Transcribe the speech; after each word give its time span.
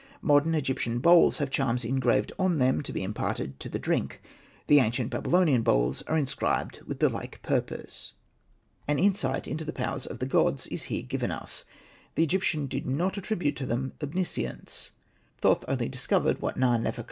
Modern 0.23 0.55
Egyptian 0.55 0.97
bowls 0.97 1.37
have 1.37 1.51
charms 1.51 1.85
engraved 1.85 2.33
on 2.39 2.57
them 2.57 2.81
to 2.81 2.91
be 2.91 3.03
imparted 3.03 3.59
to 3.59 3.69
the 3.69 3.77
drink, 3.77 4.19
and 4.67 4.79
ancient 4.79 5.11
Babylonian 5.11 5.61
bowls 5.61 6.01
are 6.07 6.17
inscribed 6.17 6.81
with 6.87 6.99
the 6.99 7.07
like 7.07 7.39
purpose. 7.43 8.13
An 8.87 8.97
insight 8.97 9.47
into 9.47 9.63
the 9.63 9.71
powers 9.71 10.07
of 10.07 10.17
the 10.17 10.25
gods 10.25 10.65
is 10.65 10.85
here 10.85 11.03
given 11.03 11.29
us. 11.29 11.65
The 12.15 12.23
Egyptian 12.23 12.65
did 12.65 12.87
not 12.87 13.13
attri 13.13 13.37
bute 13.37 13.55
to 13.57 13.67
them 13.67 13.93
omniscience. 14.01 14.89
Thoth 15.37 15.63
only 15.67 15.87
dis 15.87 16.07
covered 16.07 16.41
what 16.41 16.57
Na.nefer. 16.57 16.99